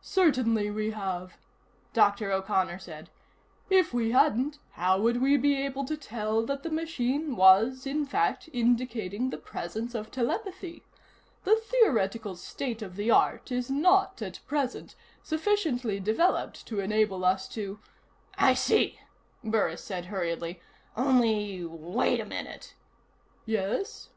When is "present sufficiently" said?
14.46-16.00